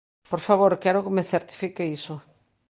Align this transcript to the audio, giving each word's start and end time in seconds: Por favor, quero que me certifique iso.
Por 0.31 0.41
favor, 0.47 0.71
quero 0.83 1.03
que 1.05 1.15
me 1.17 1.29
certifique 1.33 1.91
iso. 1.97 2.15